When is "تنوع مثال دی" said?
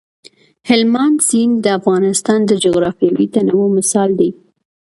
3.33-4.29